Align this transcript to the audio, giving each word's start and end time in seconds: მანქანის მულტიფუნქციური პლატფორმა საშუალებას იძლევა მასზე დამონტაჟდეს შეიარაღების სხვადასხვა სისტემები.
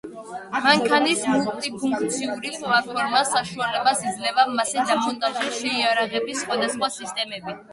მანქანის 0.65 1.25
მულტიფუნქციური 1.33 2.53
პლატფორმა 2.55 3.21
საშუალებას 3.33 4.03
იძლევა 4.13 4.47
მასზე 4.57 4.87
დამონტაჟდეს 4.93 5.61
შეიარაღების 5.63 6.43
სხვადასხვა 6.47 6.93
სისტემები. 6.99 7.59